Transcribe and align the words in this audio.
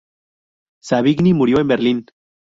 Savigny 0.81 1.35
murió 1.35 1.59
en 1.59 1.67
Berlín. 1.67 2.05